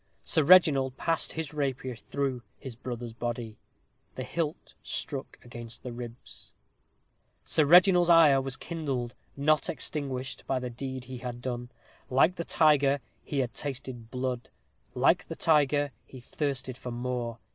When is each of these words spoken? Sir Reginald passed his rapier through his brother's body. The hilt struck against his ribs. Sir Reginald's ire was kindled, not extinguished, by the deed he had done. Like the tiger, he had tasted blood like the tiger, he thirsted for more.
Sir 0.23 0.41
Reginald 0.43 0.97
passed 0.97 1.33
his 1.33 1.53
rapier 1.53 1.95
through 1.95 2.41
his 2.57 2.73
brother's 2.75 3.13
body. 3.13 3.59
The 4.15 4.23
hilt 4.23 4.73
struck 4.81 5.37
against 5.43 5.83
his 5.83 5.93
ribs. 5.93 6.53
Sir 7.45 7.65
Reginald's 7.65 8.09
ire 8.09 8.41
was 8.41 8.57
kindled, 8.57 9.13
not 9.37 9.69
extinguished, 9.69 10.43
by 10.47 10.57
the 10.57 10.71
deed 10.71 11.03
he 11.03 11.19
had 11.19 11.39
done. 11.39 11.69
Like 12.09 12.35
the 12.35 12.43
tiger, 12.45 12.99
he 13.23 13.37
had 13.41 13.53
tasted 13.53 14.09
blood 14.09 14.49
like 14.95 15.27
the 15.27 15.35
tiger, 15.35 15.91
he 16.07 16.19
thirsted 16.19 16.79
for 16.79 16.89
more. 16.89 17.37